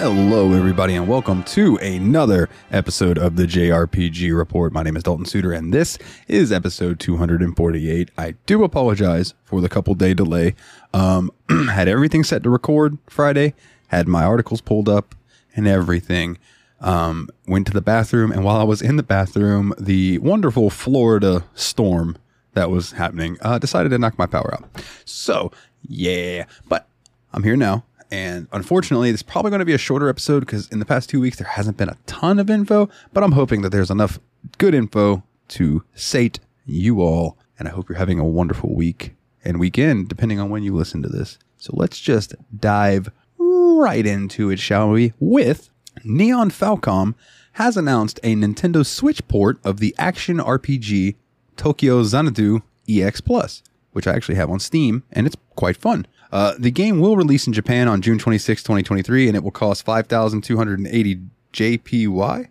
Hello, 0.00 0.54
everybody, 0.54 0.94
and 0.94 1.06
welcome 1.06 1.44
to 1.44 1.76
another 1.76 2.48
episode 2.72 3.18
of 3.18 3.36
the 3.36 3.44
JRPG 3.44 4.34
Report. 4.34 4.72
My 4.72 4.82
name 4.82 4.96
is 4.96 5.02
Dalton 5.02 5.26
Suter, 5.26 5.52
and 5.52 5.74
this 5.74 5.98
is 6.26 6.50
episode 6.50 6.98
248. 6.98 8.10
I 8.16 8.30
do 8.46 8.64
apologize 8.64 9.34
for 9.44 9.60
the 9.60 9.68
couple 9.68 9.94
day 9.94 10.14
delay. 10.14 10.54
Um, 10.94 11.30
had 11.70 11.86
everything 11.86 12.24
set 12.24 12.42
to 12.44 12.48
record 12.48 12.96
Friday, 13.08 13.52
had 13.88 14.08
my 14.08 14.24
articles 14.24 14.62
pulled 14.62 14.88
up 14.88 15.14
and 15.54 15.68
everything. 15.68 16.38
Um, 16.80 17.28
went 17.46 17.66
to 17.66 17.74
the 17.74 17.82
bathroom, 17.82 18.32
and 18.32 18.42
while 18.42 18.56
I 18.56 18.64
was 18.64 18.80
in 18.80 18.96
the 18.96 19.02
bathroom, 19.02 19.74
the 19.78 20.16
wonderful 20.20 20.70
Florida 20.70 21.44
storm 21.54 22.16
that 22.54 22.70
was 22.70 22.92
happening 22.92 23.36
uh, 23.42 23.58
decided 23.58 23.90
to 23.90 23.98
knock 23.98 24.18
my 24.18 24.24
power 24.24 24.54
out. 24.54 24.64
So, 25.04 25.52
yeah, 25.86 26.46
but 26.70 26.88
I'm 27.34 27.42
here 27.42 27.54
now. 27.56 27.84
And 28.10 28.48
unfortunately, 28.52 29.10
it's 29.10 29.22
probably 29.22 29.50
going 29.50 29.60
to 29.60 29.64
be 29.64 29.72
a 29.72 29.78
shorter 29.78 30.08
episode 30.08 30.40
because 30.40 30.68
in 30.68 30.80
the 30.80 30.84
past 30.84 31.08
two 31.08 31.20
weeks, 31.20 31.38
there 31.38 31.46
hasn't 31.46 31.76
been 31.76 31.88
a 31.88 31.96
ton 32.06 32.38
of 32.38 32.50
info, 32.50 32.88
but 33.12 33.22
I'm 33.22 33.32
hoping 33.32 33.62
that 33.62 33.70
there's 33.70 33.90
enough 33.90 34.18
good 34.58 34.74
info 34.74 35.22
to 35.48 35.84
sate 35.94 36.40
you 36.66 37.00
all. 37.00 37.38
And 37.58 37.68
I 37.68 37.70
hope 37.70 37.88
you're 37.88 37.98
having 37.98 38.18
a 38.18 38.24
wonderful 38.24 38.74
week 38.74 39.14
and 39.44 39.60
weekend, 39.60 40.08
depending 40.08 40.40
on 40.40 40.50
when 40.50 40.62
you 40.62 40.74
listen 40.74 41.02
to 41.02 41.08
this. 41.08 41.38
So 41.58 41.72
let's 41.76 42.00
just 42.00 42.34
dive 42.58 43.10
right 43.38 44.04
into 44.04 44.50
it, 44.50 44.58
shall 44.58 44.90
we? 44.90 45.12
With 45.20 45.70
Nihon 46.04 46.50
Falcom 46.50 47.14
has 47.52 47.76
announced 47.76 48.18
a 48.22 48.34
Nintendo 48.34 48.84
Switch 48.84 49.26
port 49.28 49.58
of 49.64 49.78
the 49.78 49.94
action 49.98 50.38
RPG 50.38 51.16
Tokyo 51.56 52.02
Xanadu 52.02 52.62
EX 52.88 53.20
Plus, 53.20 53.62
which 53.92 54.06
I 54.06 54.14
actually 54.14 54.36
have 54.36 54.50
on 54.50 54.60
Steam, 54.60 55.02
and 55.12 55.26
it's 55.26 55.36
quite 55.56 55.76
fun. 55.76 56.06
Uh, 56.32 56.54
the 56.58 56.70
game 56.70 57.00
will 57.00 57.16
release 57.16 57.46
in 57.46 57.52
Japan 57.52 57.88
on 57.88 58.02
June 58.02 58.18
26, 58.18 58.62
2023, 58.62 59.28
and 59.28 59.36
it 59.36 59.42
will 59.42 59.50
cost 59.50 59.84
5,280 59.84 61.20
JPY, 61.52 62.48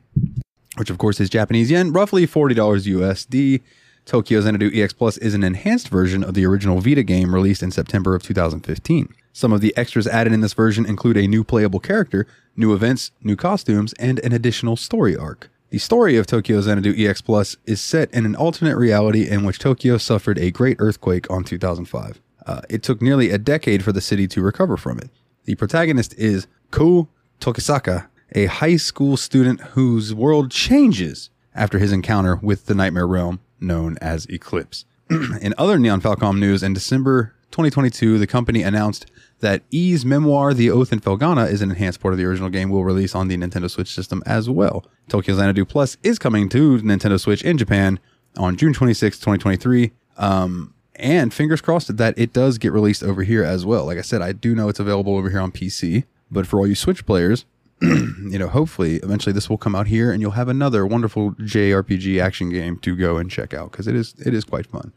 which 0.75 0.89
of 0.89 0.97
course 0.97 1.19
is 1.19 1.29
Japanese 1.29 1.71
yen, 1.71 1.91
roughly 1.91 2.27
$40 2.27 2.55
USD. 2.55 3.61
Tokyo 4.05 4.41
Xanadu 4.41 4.71
EX 4.73 4.91
Plus 4.93 5.17
is 5.19 5.33
an 5.35 5.43
enhanced 5.43 5.89
version 5.89 6.23
of 6.23 6.33
the 6.33 6.45
original 6.45 6.81
Vita 6.81 7.03
game 7.03 7.33
released 7.33 7.61
in 7.61 7.71
September 7.71 8.15
of 8.15 8.23
2015. 8.23 9.13
Some 9.33 9.53
of 9.53 9.61
the 9.61 9.75
extras 9.77 10.07
added 10.07 10.33
in 10.33 10.41
this 10.41 10.53
version 10.53 10.85
include 10.85 11.15
a 11.15 11.27
new 11.27 11.43
playable 11.43 11.79
character, 11.79 12.25
new 12.55 12.73
events, 12.73 13.11
new 13.21 13.35
costumes, 13.35 13.93
and 13.93 14.19
an 14.19 14.33
additional 14.33 14.75
story 14.75 15.15
arc. 15.15 15.49
The 15.69 15.77
story 15.77 16.17
of 16.17 16.25
Tokyo 16.25 16.59
Xanadu 16.59 16.95
EX 16.97 17.21
Plus 17.21 17.55
is 17.65 17.79
set 17.79 18.11
in 18.11 18.25
an 18.25 18.35
alternate 18.35 18.75
reality 18.75 19.29
in 19.29 19.45
which 19.45 19.59
Tokyo 19.59 19.97
suffered 19.97 20.39
a 20.39 20.49
great 20.49 20.77
earthquake 20.79 21.29
on 21.29 21.43
2005. 21.43 22.19
Uh, 22.49 22.61
it 22.67 22.81
took 22.81 22.99
nearly 22.99 23.29
a 23.29 23.37
decade 23.37 23.83
for 23.83 23.91
the 23.91 24.01
city 24.01 24.27
to 24.27 24.41
recover 24.41 24.75
from 24.75 24.97
it. 24.97 25.11
The 25.45 25.53
protagonist 25.53 26.15
is 26.15 26.47
Ko 26.71 27.07
Tokisaka, 27.39 28.07
a 28.33 28.47
high 28.47 28.77
school 28.77 29.17
student 29.17 29.61
whose 29.61 30.15
world 30.15 30.49
changes 30.49 31.29
after 31.53 31.77
his 31.77 31.91
encounter 31.91 32.37
with 32.37 32.65
the 32.65 32.73
Nightmare 32.73 33.05
Realm 33.05 33.39
known 33.59 33.99
as 34.01 34.25
Eclipse. 34.31 34.85
in 35.09 35.53
other 35.59 35.77
Nihon 35.77 36.01
Falcom 36.01 36.39
news, 36.39 36.63
in 36.63 36.73
December 36.73 37.35
2022, 37.51 38.17
the 38.17 38.25
company 38.25 38.63
announced 38.63 39.11
that 39.41 39.61
Ys 39.69 40.03
Memoire, 40.03 40.55
The 40.55 40.71
Oath 40.71 40.91
in 40.91 41.01
Felghana, 41.01 41.51
is 41.51 41.61
an 41.61 41.69
enhanced 41.69 41.99
port 41.99 42.15
of 42.15 42.17
the 42.17 42.25
original 42.25 42.49
game, 42.49 42.71
will 42.71 42.83
release 42.83 43.13
on 43.13 43.27
the 43.27 43.37
Nintendo 43.37 43.69
Switch 43.69 43.93
system 43.93 44.23
as 44.25 44.49
well. 44.49 44.87
Tokyo 45.07 45.35
Xanadu 45.35 45.65
Plus 45.65 45.97
is 46.01 46.17
coming 46.17 46.49
to 46.49 46.79
Nintendo 46.79 47.19
Switch 47.19 47.43
in 47.43 47.59
Japan 47.59 47.99
on 48.37 48.57
June 48.57 48.73
26, 48.73 49.19
2023. 49.19 49.91
Um, 50.17 50.73
and 50.99 51.33
fingers 51.33 51.61
crossed 51.61 51.95
that 51.97 52.17
it 52.17 52.33
does 52.33 52.57
get 52.57 52.71
released 52.71 53.03
over 53.03 53.23
here 53.23 53.43
as 53.43 53.65
well. 53.65 53.85
Like 53.85 53.97
I 53.97 54.01
said, 54.01 54.21
I 54.21 54.31
do 54.31 54.55
know 54.55 54.69
it's 54.69 54.79
available 54.79 55.15
over 55.15 55.29
here 55.29 55.39
on 55.39 55.51
PC, 55.51 56.03
but 56.29 56.45
for 56.45 56.59
all 56.59 56.67
you 56.67 56.75
Switch 56.75 57.05
players, 57.05 57.45
you 57.81 58.37
know, 58.37 58.49
hopefully 58.49 58.97
eventually 58.97 59.33
this 59.33 59.49
will 59.49 59.57
come 59.57 59.75
out 59.75 59.87
here 59.87 60.11
and 60.11 60.21
you'll 60.21 60.31
have 60.31 60.49
another 60.49 60.85
wonderful 60.85 61.31
JRPG 61.33 62.21
action 62.21 62.49
game 62.49 62.77
to 62.79 62.95
go 62.95 63.17
and 63.17 63.31
check 63.31 63.53
out 63.53 63.71
because 63.71 63.87
it 63.87 63.95
is 63.95 64.13
it 64.25 64.33
is 64.33 64.43
quite 64.43 64.67
fun. 64.67 64.93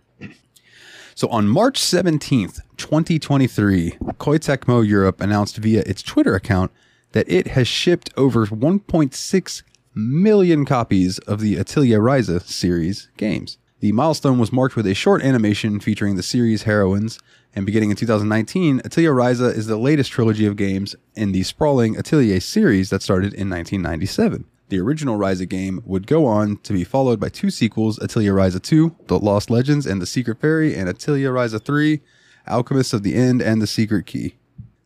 So 1.15 1.29
on 1.29 1.47
March 1.47 1.79
17th, 1.79 2.61
2023, 2.79 3.91
Koei 3.91 4.39
Tecmo 4.39 4.87
Europe 4.87 5.21
announced 5.21 5.59
via 5.59 5.83
its 5.87 6.03
Twitter 6.03 6.35
account 6.35 6.73
that 7.13 7.31
it 7.31 7.49
has 7.49 7.69
shipped 7.69 8.11
over 8.17 8.47
1.6 8.47 9.63
million 9.95 10.65
copies 10.65 11.19
of 11.21 11.41
the 11.41 11.57
Atelier 11.57 12.01
Ryza 12.01 12.41
series 12.43 13.11
games. 13.19 13.59
The 13.83 13.91
milestone 13.91 14.39
was 14.39 14.53
marked 14.53 14.77
with 14.77 14.87
a 14.87 14.95
short 14.95 15.25
animation 15.25 15.81
featuring 15.81 16.15
the 16.15 16.23
series 16.23 16.63
heroines, 16.63 17.19
and 17.53 17.67
beginning 17.67 17.91
in 17.91 17.97
2019, 17.97 18.81
Atelier 18.85 19.13
Ryza 19.13 19.53
is 19.53 19.67
the 19.67 19.77
latest 19.77 20.13
trilogy 20.13 20.47
of 20.47 20.55
games 20.55 20.95
in 21.17 21.33
the 21.33 21.43
sprawling 21.43 21.97
Atelier 21.97 22.39
series 22.39 22.91
that 22.91 23.03
started 23.03 23.35
in 23.35 23.51
1997. 23.51 24.45
The 24.69 24.79
original 24.79 25.19
Ryza 25.19 25.49
game 25.49 25.83
would 25.85 26.07
go 26.07 26.27
on 26.27 26.59
to 26.59 26.73
be 26.73 26.85
followed 26.85 27.19
by 27.19 27.29
two 27.29 27.51
sequels 27.51 27.99
Atelier 27.99 28.35
Ryza 28.35 28.63
2, 28.63 28.95
The 29.09 29.19
Lost 29.19 29.51
Legends 29.51 29.85
and 29.85 30.01
the 30.01 30.07
Secret 30.07 30.41
Fairy, 30.41 30.77
and 30.77 30.89
Atelier 30.89 31.33
Ryza 31.33 31.61
3, 31.61 32.01
Alchemists 32.47 32.93
of 32.93 33.03
the 33.03 33.17
End 33.17 33.43
and 33.43 33.61
the 33.61 33.67
Secret 33.67 34.07
Key. 34.07 34.37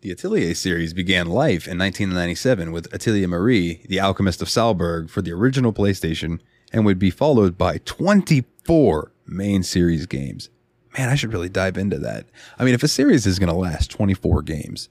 The 0.01 0.11
Atelier 0.11 0.55
series 0.55 0.95
began 0.95 1.27
life 1.27 1.69
in 1.69 1.77
1997 1.77 2.73
with 2.73 2.91
Atelier 2.95 3.29
Marie, 3.29 3.85
The 3.91 4.01
Alchemist 4.01 4.41
of 4.41 4.49
Salburg 4.49 5.11
for 5.11 5.21
the 5.21 5.33
original 5.33 5.75
PlayStation, 5.75 6.41
and 6.76 6.84
would 6.84 6.98
be 6.98 7.10
followed 7.10 7.56
by 7.56 7.78
24 7.78 9.10
main 9.26 9.62
series 9.62 10.04
games. 10.04 10.50
Man, 10.97 11.09
I 11.09 11.14
should 11.14 11.32
really 11.32 11.48
dive 11.48 11.78
into 11.78 11.98
that. 12.00 12.26
I 12.59 12.64
mean, 12.64 12.75
if 12.75 12.82
a 12.82 12.88
series 12.88 13.26
is 13.26 13.38
going 13.38 13.48
to 13.48 13.56
last 13.56 13.91
24 13.91 14.42
games, 14.42 14.91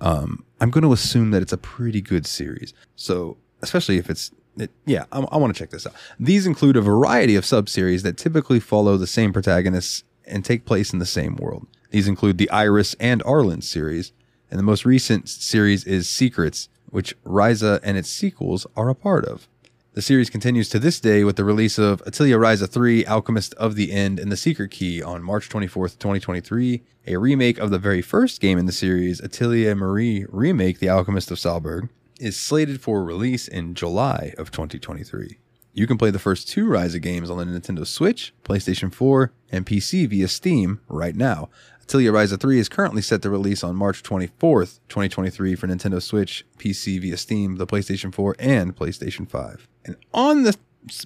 um, 0.00 0.44
I'm 0.60 0.70
going 0.70 0.84
to 0.84 0.92
assume 0.92 1.32
that 1.32 1.42
it's 1.42 1.52
a 1.52 1.58
pretty 1.58 2.00
good 2.00 2.24
series. 2.24 2.72
So, 2.94 3.36
especially 3.62 3.98
if 3.98 4.08
it's 4.08 4.30
it, 4.56 4.70
yeah, 4.86 5.06
I, 5.10 5.20
I 5.20 5.38
want 5.38 5.52
to 5.52 5.58
check 5.58 5.70
this 5.70 5.86
out. 5.88 5.94
These 6.20 6.46
include 6.46 6.76
a 6.76 6.80
variety 6.80 7.34
of 7.34 7.44
sub-series 7.44 8.04
that 8.04 8.16
typically 8.16 8.60
follow 8.60 8.96
the 8.96 9.06
same 9.06 9.32
protagonists 9.32 10.04
and 10.24 10.44
take 10.44 10.64
place 10.66 10.92
in 10.92 11.00
the 11.00 11.06
same 11.06 11.34
world. 11.34 11.66
These 11.90 12.06
include 12.06 12.38
the 12.38 12.50
Iris 12.50 12.94
and 13.00 13.24
Arland 13.24 13.64
series, 13.64 14.12
and 14.50 14.58
the 14.58 14.64
most 14.64 14.84
recent 14.84 15.28
series 15.28 15.84
is 15.84 16.08
Secrets, 16.08 16.68
which 16.90 17.20
Ryza 17.24 17.80
and 17.82 17.96
its 17.96 18.08
sequels 18.08 18.66
are 18.76 18.88
a 18.88 18.94
part 18.94 19.24
of. 19.24 19.48
The 19.94 20.00
series 20.00 20.30
continues 20.30 20.70
to 20.70 20.78
this 20.78 21.00
day 21.00 21.22
with 21.22 21.36
the 21.36 21.44
release 21.44 21.76
of 21.76 22.02
Atelier 22.06 22.38
Ryza 22.38 22.66
3, 22.66 23.04
Alchemist 23.04 23.52
of 23.54 23.74
the 23.74 23.92
End, 23.92 24.18
and 24.18 24.32
The 24.32 24.38
Secret 24.38 24.70
Key 24.70 25.02
on 25.02 25.22
March 25.22 25.50
24th, 25.50 25.98
2023. 25.98 26.82
A 27.08 27.16
remake 27.18 27.58
of 27.58 27.68
the 27.68 27.78
very 27.78 28.00
first 28.00 28.40
game 28.40 28.56
in 28.56 28.64
the 28.64 28.72
series, 28.72 29.20
Atelier 29.20 29.74
Marie 29.74 30.24
Remake 30.30 30.78
The 30.78 30.88
Alchemist 30.88 31.30
of 31.30 31.38
Salburg, 31.38 31.90
is 32.18 32.38
slated 32.38 32.80
for 32.80 33.04
release 33.04 33.46
in 33.46 33.74
July 33.74 34.32
of 34.38 34.50
2023. 34.50 35.36
You 35.74 35.86
can 35.86 35.96
play 35.96 36.10
the 36.10 36.18
first 36.18 36.48
two 36.48 36.66
Ryza 36.66 37.00
games 37.00 37.30
on 37.30 37.38
the 37.38 37.44
Nintendo 37.44 37.86
Switch, 37.86 38.34
PlayStation 38.44 38.92
4, 38.92 39.32
and 39.50 39.64
PC 39.64 40.06
via 40.06 40.28
Steam 40.28 40.80
right 40.86 41.16
now. 41.16 41.48
Atelier 41.80 42.12
Ryza 42.12 42.38
3 42.38 42.58
is 42.58 42.68
currently 42.68 43.00
set 43.00 43.22
to 43.22 43.30
release 43.30 43.64
on 43.64 43.74
March 43.74 44.02
24th, 44.02 44.80
2023 44.88 45.54
for 45.54 45.66
Nintendo 45.66 46.02
Switch, 46.02 46.44
PC 46.58 47.00
via 47.00 47.16
Steam, 47.16 47.56
the 47.56 47.66
PlayStation 47.66 48.14
4, 48.14 48.36
and 48.38 48.76
PlayStation 48.76 49.28
5. 49.28 49.66
And 49.86 49.96
on 50.12 50.42
the 50.42 50.56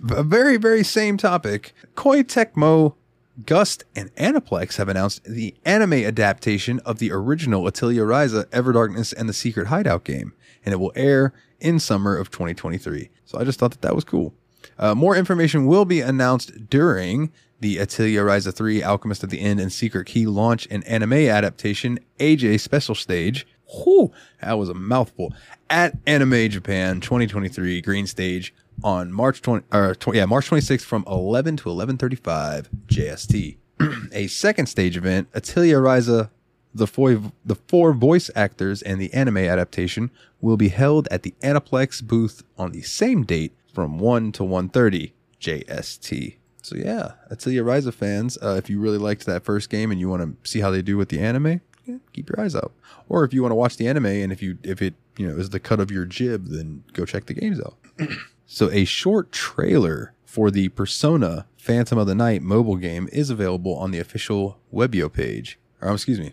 very, 0.01 0.57
very 0.57 0.83
same 0.83 1.17
topic, 1.17 1.73
Koei 1.95 2.25
Tecmo, 2.25 2.95
Gust, 3.45 3.85
and 3.95 4.13
Aniplex 4.17 4.79
have 4.79 4.89
announced 4.89 5.23
the 5.25 5.55
anime 5.65 5.93
adaptation 5.93 6.81
of 6.81 6.99
the 6.99 7.13
original 7.13 7.69
Atelier 7.69 8.07
Ryza, 8.07 8.47
Everdarkness, 8.47 9.15
and 9.17 9.29
the 9.29 9.33
Secret 9.33 9.69
Hideout 9.69 10.05
game, 10.05 10.33
and 10.65 10.73
it 10.73 10.79
will 10.79 10.93
air 10.97 11.33
in 11.61 11.79
summer 11.79 12.17
of 12.17 12.31
2023. 12.31 13.11
So 13.25 13.39
I 13.39 13.45
just 13.45 13.61
thought 13.61 13.71
that 13.71 13.83
that 13.83 13.95
was 13.95 14.05
cool. 14.05 14.35
Uh, 14.79 14.95
more 14.95 15.17
information 15.17 15.67
will 15.67 15.85
be 15.85 16.01
announced 16.01 16.69
during 16.69 17.33
the 17.61 17.79
Atelier 17.79 18.25
Ryza 18.25 18.53
3 18.53 18.83
Alchemist 18.83 19.23
of 19.23 19.31
the 19.31 19.41
End 19.41 19.61
and 19.61 19.73
Secret 19.73 20.07
Key 20.07 20.27
launch 20.27 20.69
and 20.71 20.85
anime 20.85 21.15
adaptation 21.15 21.99
AJ 22.19 22.61
Special 22.61 22.95
Stage. 22.95 23.47
Whew, 23.69 24.13
that 24.41 24.59
was 24.59 24.69
a 24.69 24.75
mouthful. 24.75 25.33
At 25.69 25.97
Anime 26.07 26.49
Japan 26.49 27.01
2023 27.01 27.81
Green 27.81 28.07
Stage 28.07 28.55
on 28.85 29.13
March 29.13 29.43
20 29.43 29.65
or 29.73 29.95
20, 29.95 30.19
yeah, 30.19 30.27
March 30.27 30.51
26th 30.51 30.83
from 30.83 31.05
11 31.07 31.57
to 31.59 31.65
11:35 31.71 32.69
JST. 32.87 33.57
a 34.13 34.27
second 34.29 34.67
stage 34.67 34.97
event, 34.97 35.29
Atelier 35.35 35.81
Ryza 35.81 36.31
the 36.77 36.87
four, 36.87 37.21
the 37.45 37.55
four 37.55 37.93
voice 37.93 38.31
actors 38.37 38.83
and 38.83 39.01
the 39.01 39.13
anime 39.15 39.39
adaptation 39.39 40.11
will 40.41 40.57
be 40.57 40.69
held 40.69 41.09
at 41.11 41.23
the 41.23 41.35
Aniplex 41.43 42.03
booth 42.03 42.45
on 42.59 42.73
the 42.73 42.83
same 42.83 43.25
date 43.25 43.53
from 43.77 43.99
1 43.99 44.33
to 44.33 44.43
1.30 44.43 45.13
JST. 45.39 46.37
So 46.63 46.77
yeah, 46.77 47.13
Atelier 47.31 47.63
Ryza 47.63 47.93
fans, 47.93 48.39
uh, 48.43 48.55
if 48.55 48.71
you 48.71 48.81
really 48.81 48.97
liked 48.97 49.27
that 49.27 49.45
first 49.45 49.69
game 49.69 49.91
and 49.91 50.01
you 50.01 50.09
want 50.09 50.23
to 50.23 50.51
see 50.51 50.61
how 50.61 50.71
they 50.71 50.81
do 50.81 50.97
with 50.97 51.11
the 51.11 51.21
anime, 51.21 51.61
yeah, 51.85 51.99
keep 52.15 52.31
your 52.31 52.41
eyes 52.41 52.57
out. 52.57 52.73
Or 53.11 53.23
if 53.23 53.35
you 53.35 53.43
want 53.43 53.51
to 53.51 53.57
watch 53.57 53.77
the 53.77 53.87
anime 53.87 54.07
and 54.07 54.33
if 54.33 54.41
you 54.41 54.57
if 54.63 54.81
it 54.81 54.95
you 55.19 55.29
know 55.29 55.37
is 55.37 55.51
the 55.51 55.61
cut 55.61 55.79
of 55.79 55.91
your 55.91 56.07
jib, 56.07 56.47
then 56.49 56.85
go 56.95 57.05
check 57.05 57.27
the 57.27 57.35
games 57.35 57.61
out. 57.61 57.77
so 58.47 58.71
a 58.71 58.87
short 58.87 59.31
trailer 59.31 60.15
for 60.25 60.51
the 60.51 60.71
Persona 60.71 61.47
Phantom 61.59 61.99
of 61.99 62.07
the 62.07 62.15
Night 62.15 62.41
mobile 62.41 62.77
game 62.77 63.11
is 63.13 63.29
available 63.29 63.77
on 63.77 63.91
the 63.91 63.99
official 63.99 64.59
Webio 64.73 65.13
page, 65.13 65.59
or 65.83 65.93
excuse 65.93 66.19
me, 66.19 66.33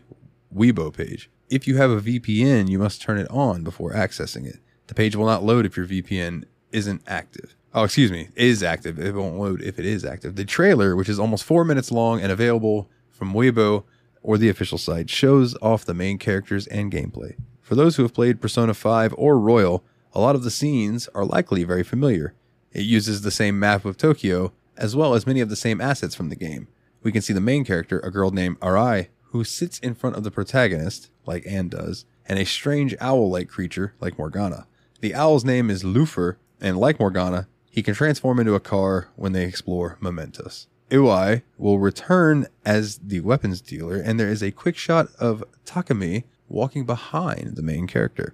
Weibo 0.56 0.96
page. 0.96 1.30
if 1.50 1.68
you 1.68 1.76
have 1.76 1.92
a 1.92 2.00
VPN, 2.00 2.70
you 2.70 2.80
must 2.80 3.02
turn 3.02 3.18
it 3.20 3.30
on 3.30 3.64
before 3.64 3.92
accessing 3.92 4.48
it. 4.48 4.60
The 4.88 4.96
page 4.96 5.16
will 5.16 5.26
not 5.26 5.44
load 5.44 5.66
if 5.66 5.76
your 5.78 5.86
VPN 5.86 6.46
isn't 6.74 7.02
active. 7.08 7.56
Oh, 7.74 7.84
excuse 7.84 8.12
me, 8.12 8.30
is 8.36 8.62
active. 8.62 9.00
It 9.00 9.16
won't 9.16 9.38
load 9.38 9.62
if 9.62 9.80
it 9.80 9.86
is 9.86 10.06
active. 10.06 10.36
The 10.36 10.46
trailer, 10.46 10.96
which 10.96 11.10
is 11.10 11.20
almost 11.20 11.44
four 11.44 11.64
minutes 11.64 11.92
long 11.92 12.22
and 12.22 12.32
available 12.32 12.90
from 13.10 13.34
Weibo 13.34 13.84
or 14.22 14.38
the 14.38 14.50
official 14.50 14.78
site, 14.78 15.10
shows 15.10 15.56
off 15.62 15.86
the 15.86 15.94
main 15.94 16.18
characters 16.18 16.68
and 16.68 16.92
gameplay. 16.92 17.36
For 17.62 17.76
those 17.76 17.96
who 17.96 18.04
have 18.04 18.14
played 18.14 18.42
Persona 18.42 18.74
5 18.74 19.16
or 19.18 19.40
Royal, 19.40 19.84
a 20.14 20.20
lot 20.20 20.36
of 20.36 20.44
the 20.44 20.52
scenes 20.52 21.08
are 21.16 21.26
likely 21.26 21.64
very 21.64 21.84
familiar. 21.84 22.36
It 22.72 22.82
uses 22.82 23.22
the 23.22 23.32
same 23.32 23.60
map 23.60 23.86
of 23.86 23.98
Tokyo, 23.98 24.54
as 24.78 24.96
well 24.96 25.14
as 25.14 25.26
many 25.26 25.40
of 25.40 25.50
the 25.50 25.56
same 25.56 25.82
assets 25.82 26.14
from 26.14 26.30
the 26.30 26.36
game. 26.36 26.68
We 27.02 27.12
can 27.12 27.22
see 27.22 27.34
the 27.34 27.42
main 27.42 27.66
character, 27.66 28.00
a 28.00 28.12
girl 28.12 28.32
named 28.32 28.60
Arai, 28.60 29.08
who 29.32 29.44
sits 29.44 29.80
in 29.80 29.96
front 29.96 30.16
of 30.16 30.24
the 30.24 30.32
protagonist, 30.32 31.10
like 31.26 31.48
Anne 31.48 31.70
does, 31.70 32.06
and 32.28 32.38
a 32.38 32.46
strange 32.46 32.96
owl 33.02 33.32
like 33.32 33.50
creature, 33.50 33.94
like 34.00 34.18
Morgana. 34.18 34.68
The 35.02 35.16
owl's 35.16 35.44
name 35.44 35.70
is 35.70 35.84
Lufel, 35.84 36.36
and 36.64 36.80
like 36.80 37.00
Morgana, 37.00 37.48
he 37.70 37.84
can 37.84 37.94
transform 37.94 38.40
into 38.40 38.56
a 38.56 38.60
car 38.60 39.10
when 39.16 39.34
they 39.34 39.44
explore 39.44 39.98
Mementos. 40.00 40.68
Iwai 40.90 41.42
will 41.58 41.80
return 41.80 42.48
as 42.66 43.00
the 43.00 43.20
weapons 43.20 43.62
dealer, 43.62 43.98
and 43.98 44.20
there 44.20 44.30
is 44.30 44.42
a 44.42 44.52
quick 44.52 44.78
shot 44.78 45.10
of 45.20 45.44
Takumi 45.66 46.24
walking 46.48 46.86
behind 46.86 47.56
the 47.56 47.64
main 47.64 47.88
character. 47.88 48.34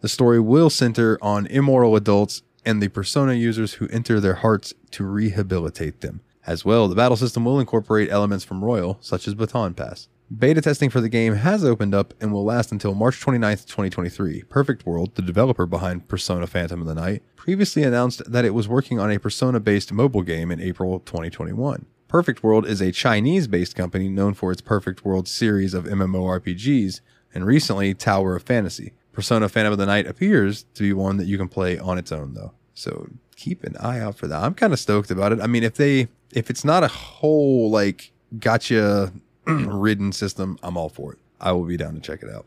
The 0.00 0.08
story 0.08 0.40
will 0.40 0.70
center 0.70 1.18
on 1.20 1.46
immoral 1.46 1.96
adults 1.96 2.42
and 2.64 2.82
the 2.82 2.88
persona 2.88 3.34
users 3.34 3.74
who 3.74 3.88
enter 3.88 4.20
their 4.20 4.34
hearts 4.34 4.72
to 4.92 5.04
rehabilitate 5.04 6.00
them. 6.00 6.20
As 6.46 6.64
well, 6.64 6.88
the 6.88 6.94
battle 6.94 7.16
system 7.16 7.44
will 7.44 7.60
incorporate 7.60 8.10
elements 8.10 8.44
from 8.44 8.64
Royal, 8.64 8.98
such 9.00 9.28
as 9.28 9.34
Baton 9.34 9.74
Pass. 9.74 10.08
Beta 10.36 10.60
testing 10.60 10.90
for 10.90 11.00
the 11.00 11.08
game 11.08 11.34
has 11.34 11.64
opened 11.64 11.92
up 11.92 12.14
and 12.20 12.32
will 12.32 12.44
last 12.44 12.70
until 12.70 12.94
March 12.94 13.20
29th, 13.20 13.66
2023. 13.66 14.44
Perfect 14.44 14.86
World, 14.86 15.16
the 15.16 15.22
developer 15.22 15.66
behind 15.66 16.06
Persona 16.06 16.46
Phantom 16.46 16.80
of 16.80 16.86
the 16.86 16.94
Night, 16.94 17.24
previously 17.34 17.82
announced 17.82 18.22
that 18.30 18.44
it 18.44 18.54
was 18.54 18.68
working 18.68 19.00
on 19.00 19.10
a 19.10 19.18
Persona 19.18 19.58
based 19.58 19.92
mobile 19.92 20.22
game 20.22 20.52
in 20.52 20.60
April 20.60 21.00
2021. 21.00 21.84
Perfect 22.06 22.44
World 22.44 22.64
is 22.64 22.80
a 22.80 22.92
Chinese 22.92 23.48
based 23.48 23.74
company 23.74 24.08
known 24.08 24.34
for 24.34 24.52
its 24.52 24.60
Perfect 24.60 25.04
World 25.04 25.26
series 25.26 25.74
of 25.74 25.86
MMORPGs 25.86 27.00
and 27.34 27.44
recently 27.44 27.92
Tower 27.92 28.36
of 28.36 28.44
Fantasy. 28.44 28.92
Persona 29.12 29.48
Phantom 29.48 29.72
of 29.72 29.80
the 29.80 29.86
Night 29.86 30.06
appears 30.06 30.62
to 30.74 30.84
be 30.84 30.92
one 30.92 31.16
that 31.16 31.26
you 31.26 31.38
can 31.38 31.48
play 31.48 31.76
on 31.76 31.98
its 31.98 32.12
own 32.12 32.34
though. 32.34 32.52
So 32.72 33.08
keep 33.34 33.64
an 33.64 33.76
eye 33.80 33.98
out 33.98 34.14
for 34.14 34.28
that. 34.28 34.44
I'm 34.44 34.54
kind 34.54 34.72
of 34.72 34.78
stoked 34.78 35.10
about 35.10 35.32
it. 35.32 35.40
I 35.40 35.48
mean, 35.48 35.64
if 35.64 35.74
they 35.74 36.06
if 36.32 36.50
it's 36.50 36.64
not 36.64 36.84
a 36.84 36.88
whole 36.88 37.68
like 37.68 38.12
gotcha 38.38 39.12
ridden 39.46 40.12
system, 40.12 40.58
I'm 40.62 40.76
all 40.76 40.88
for 40.88 41.12
it. 41.12 41.18
I 41.40 41.52
will 41.52 41.64
be 41.64 41.76
down 41.76 41.94
to 41.94 42.00
check 42.00 42.22
it 42.22 42.30
out. 42.30 42.46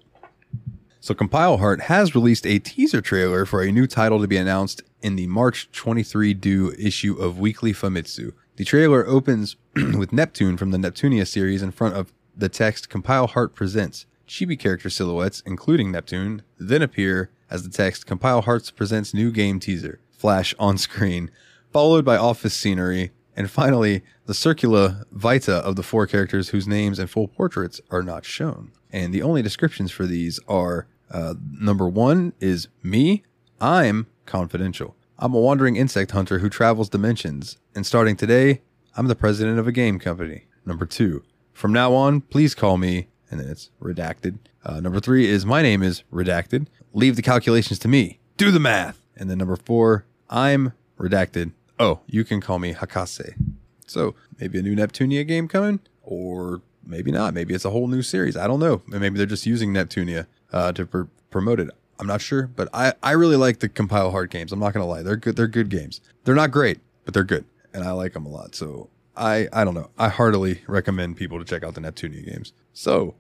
So 1.00 1.14
Compile 1.14 1.58
Heart 1.58 1.82
has 1.82 2.16
released 2.16 2.48
a 2.48 2.60
teaser 2.60 3.02
trailer 3.02 3.46
for 3.46 3.62
a 3.62 3.72
new 3.72 3.88
title 3.88 4.22
to 4.22 4.28
be 4.28 4.38
announced 4.38 4.82
in 5.02 5.18
the 5.18 5.28
March 5.28 5.70
23 5.74 6.34
due 6.34 6.74
issue 6.80 7.16
of 7.16 7.38
Weekly 7.40 7.74
Famitsu. 7.74 8.32
The 8.56 8.64
trailer 8.64 9.06
opens 9.06 9.58
with 9.76 10.14
Neptune 10.14 10.56
from 10.56 10.72
the 10.72 10.78
Neptunia 10.78 11.28
series 11.28 11.62
in 11.62 11.72
front 11.72 11.96
of 11.96 12.14
the 12.36 12.48
text 12.48 12.90
Compile 12.90 13.28
Heart 13.28 13.54
presents. 13.54 14.06
Chibi 14.28 14.58
character 14.58 14.90
silhouettes, 14.90 15.44
including 15.46 15.92
Neptune, 15.92 16.44
then 16.58 16.82
appear 16.82 17.30
as 17.50 17.64
the 17.64 17.70
text 17.70 18.06
Compile 18.06 18.44
Hearts 18.44 18.72
presents 18.72 19.14
new 19.14 19.32
game 19.32 19.60
teaser. 19.60 20.00
Flash 20.12 20.56
on 20.58 20.78
screen, 20.78 21.30
followed 21.74 22.06
by 22.06 22.16
office 22.16 22.54
scenery, 22.54 23.12
and 23.36 23.50
finally, 23.50 24.04
the 24.26 24.34
circula 24.34 25.04
vita 25.12 25.56
of 25.56 25.76
the 25.76 25.84
four 25.84 26.08
characters 26.08 26.50
whose 26.50 26.68
names 26.68 27.00
and 27.00 27.10
full 27.10 27.28
portraits 27.28 27.82
are 27.90 28.04
not 28.04 28.26
shown. 28.26 28.72
And 28.92 29.14
the 29.14 29.22
only 29.22 29.42
descriptions 29.42 29.92
for 29.92 30.06
these 30.06 30.40
are 30.48 30.88
uh, 31.10 31.36
number 31.52 31.88
one 31.88 32.34
is 32.40 32.68
me, 32.82 33.24
I'm 33.60 34.08
confidential. 34.26 34.96
I'm 35.20 35.34
a 35.34 35.40
wandering 35.40 35.76
insect 35.76 36.12
hunter 36.12 36.40
who 36.40 36.50
travels 36.50 36.90
dimensions, 36.90 37.58
and 37.76 37.86
starting 37.86 38.16
today, 38.16 38.62
I'm 38.96 39.08
the 39.08 39.16
president 39.16 39.60
of 39.60 39.68
a 39.68 39.72
game 39.72 40.00
company. 40.00 40.46
Number 40.66 40.86
two, 40.86 41.24
from 41.54 41.72
now 41.72 41.94
on, 41.94 42.22
please 42.22 42.56
call 42.56 42.78
me, 42.78 43.08
and 43.30 43.40
then 43.40 43.50
it's 43.50 43.70
redacted. 43.82 44.40
Uh, 44.66 44.80
number 44.80 45.00
three 45.00 45.28
is 45.28 45.46
my 45.46 45.62
name 45.62 45.84
is 45.84 46.04
redacted. 46.12 46.68
Leave 46.94 47.16
the 47.16 47.22
calculations 47.22 47.80
to 47.80 47.88
me. 47.88 48.20
Do 48.38 48.52
the 48.52 48.60
math. 48.60 49.00
And 49.16 49.30
then 49.30 49.38
number 49.38 49.56
four, 49.56 50.06
I'm 50.30 50.74
redacted. 51.00 51.52
Oh, 51.84 52.00
you 52.08 52.24
can 52.24 52.40
call 52.40 52.60
me 52.60 52.74
Hakase. 52.74 53.34
So 53.86 54.16
maybe 54.40 54.58
a 54.58 54.62
new 54.62 54.74
Neptunia 54.74 55.28
game 55.28 55.50
coming, 55.50 55.82
or 56.02 56.62
maybe 56.86 57.12
not. 57.12 57.34
Maybe 57.34 57.54
it's 57.54 57.66
a 57.66 57.72
whole 57.72 57.88
new 57.88 58.02
series. 58.02 58.38
I 58.38 58.48
don't 58.48 58.62
know. 58.62 58.82
Maybe 58.88 59.18
they're 59.18 59.26
just 59.26 59.46
using 59.46 59.74
Neptunia 59.74 60.28
uh, 60.54 60.72
to 60.72 60.86
pr- 60.86 61.02
promote 61.30 61.60
it. 61.60 61.70
I'm 62.00 62.08
not 62.08 62.22
sure, 62.22 62.48
but 62.48 62.70
I, 62.74 62.94
I 63.04 63.12
really 63.12 63.36
like 63.36 63.60
the 63.60 63.68
Compile 63.68 64.12
Heart 64.12 64.32
games. 64.32 64.54
I'm 64.54 64.62
not 64.62 64.74
gonna 64.74 64.86
lie, 64.86 65.04
they're 65.04 65.18
good. 65.18 65.36
They're 65.36 65.48
good 65.48 65.68
games. 65.68 66.00
They're 66.24 66.36
not 66.36 66.52
great, 66.52 66.80
but 67.04 67.14
they're 67.14 67.26
good, 67.26 67.44
and 67.74 67.84
I 67.84 67.92
like 67.92 68.14
them 68.14 68.26
a 68.26 68.30
lot. 68.30 68.56
So 68.56 68.90
I 69.18 69.50
I 69.52 69.66
don't 69.66 69.74
know. 69.74 69.90
I 69.98 70.08
heartily 70.08 70.62
recommend 70.68 71.18
people 71.18 71.38
to 71.38 71.44
check 71.46 71.66
out 71.66 71.76
the 71.76 71.82
Neptunia 71.82 72.26
games. 72.26 72.54
So 72.72 73.16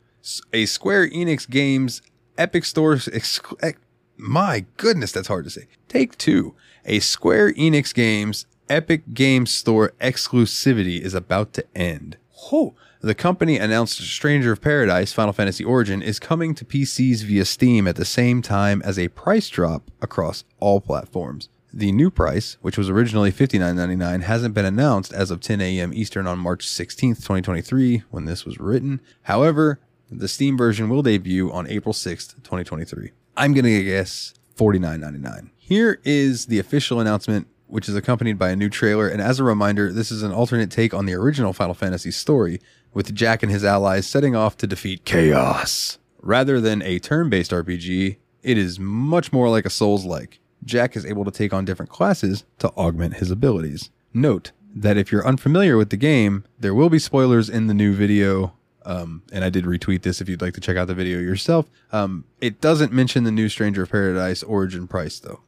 a 0.53 0.65
Square 0.67 1.09
Enix 1.09 1.49
Games 1.49 2.01
Epic 2.37 2.63
Store. 2.63 2.95
Exc- 2.95 3.77
my 4.15 4.65
goodness, 4.77 5.11
that's 5.11 5.27
hard 5.27 5.43
to 5.43 5.49
say. 5.49 5.67
Take 5.89 6.17
two. 6.17 6.55
A 6.85 6.99
Square 6.99 7.53
Enix 7.53 7.93
Games 7.93 8.45
Epic 8.73 9.13
Games 9.13 9.51
Store 9.51 9.93
exclusivity 10.01 10.99
is 10.99 11.13
about 11.13 11.53
to 11.53 11.63
end. 11.75 12.17
Oh, 12.51 12.73
the 13.01 13.13
company 13.13 13.59
announced 13.59 14.01
Stranger 14.01 14.51
of 14.51 14.63
Paradise 14.63 15.13
Final 15.13 15.31
Fantasy 15.31 15.63
Origin 15.63 16.01
is 16.01 16.17
coming 16.17 16.55
to 16.55 16.65
PCs 16.65 17.21
via 17.21 17.45
Steam 17.45 17.87
at 17.87 17.97
the 17.97 18.03
same 18.03 18.41
time 18.41 18.81
as 18.83 18.97
a 18.97 19.09
price 19.09 19.47
drop 19.49 19.91
across 20.01 20.43
all 20.59 20.81
platforms. 20.81 21.49
The 21.71 21.91
new 21.91 22.09
price, 22.09 22.57
which 22.61 22.75
was 22.75 22.89
originally 22.89 23.31
$59.99, 23.31 24.23
hasn't 24.23 24.55
been 24.55 24.65
announced 24.65 25.13
as 25.13 25.29
of 25.29 25.39
10 25.39 25.61
a.m. 25.61 25.93
Eastern 25.93 26.25
on 26.25 26.39
March 26.39 26.65
16th, 26.65 27.17
2023, 27.17 28.01
when 28.09 28.25
this 28.25 28.43
was 28.43 28.59
written. 28.59 29.01
However, 29.23 29.79
the 30.09 30.27
Steam 30.27 30.57
version 30.57 30.89
will 30.89 31.03
debut 31.03 31.51
on 31.51 31.67
April 31.67 31.93
6th, 31.93 32.37
2023. 32.37 33.11
I'm 33.37 33.53
going 33.53 33.65
to 33.65 33.83
guess 33.83 34.33
$49.99. 34.57 35.51
Here 35.59 36.01
is 36.03 36.47
the 36.47 36.57
official 36.57 36.99
announcement 36.99 37.47
which 37.73 37.89
is 37.89 37.95
accompanied 37.95 38.37
by 38.37 38.51
a 38.51 38.55
new 38.55 38.69
trailer. 38.69 39.07
And 39.07 39.19
as 39.19 39.39
a 39.39 39.43
reminder, 39.43 39.91
this 39.91 40.11
is 40.11 40.21
an 40.21 40.31
alternate 40.31 40.69
take 40.69 40.93
on 40.93 41.07
the 41.07 41.15
original 41.15 41.53
Final 41.53 41.73
Fantasy 41.73 42.11
story, 42.11 42.61
with 42.93 43.15
Jack 43.15 43.41
and 43.41 43.51
his 43.51 43.65
allies 43.65 44.05
setting 44.05 44.35
off 44.35 44.55
to 44.57 44.67
defeat 44.67 45.05
chaos. 45.05 45.97
Rather 46.21 46.61
than 46.61 46.83
a 46.83 46.99
turn 46.99 47.31
based 47.31 47.49
RPG, 47.49 48.17
it 48.43 48.57
is 48.59 48.79
much 48.79 49.33
more 49.33 49.49
like 49.49 49.65
a 49.65 49.71
Souls 49.71 50.05
like. 50.05 50.39
Jack 50.63 50.95
is 50.95 51.03
able 51.03 51.25
to 51.25 51.31
take 51.31 51.51
on 51.51 51.65
different 51.65 51.89
classes 51.89 52.43
to 52.59 52.69
augment 52.77 53.15
his 53.15 53.31
abilities. 53.31 53.89
Note 54.13 54.51
that 54.75 54.95
if 54.95 55.11
you're 55.11 55.25
unfamiliar 55.25 55.75
with 55.75 55.89
the 55.89 55.97
game, 55.97 56.43
there 56.59 56.75
will 56.75 56.91
be 56.91 56.99
spoilers 56.99 57.49
in 57.49 57.65
the 57.65 57.73
new 57.73 57.95
video. 57.95 58.53
Um, 58.85 59.23
and 59.31 59.43
I 59.43 59.49
did 59.49 59.65
retweet 59.65 60.03
this 60.03 60.21
if 60.21 60.29
you'd 60.29 60.43
like 60.43 60.53
to 60.53 60.61
check 60.61 60.77
out 60.77 60.85
the 60.85 60.93
video 60.93 61.17
yourself. 61.17 61.71
Um, 61.91 62.25
it 62.39 62.61
doesn't 62.61 62.93
mention 62.93 63.23
the 63.23 63.31
new 63.31 63.49
Stranger 63.49 63.81
of 63.81 63.89
Paradise 63.89 64.43
origin 64.43 64.87
price, 64.87 65.17
though. 65.17 65.41